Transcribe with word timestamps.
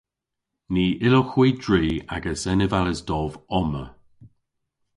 Ny 0.73 0.85
yllowgh 1.05 1.33
hwi 1.35 1.47
dri 1.63 1.85
agas 2.15 2.41
enevales 2.51 2.99
dov 3.09 3.31
omma. 3.59 3.85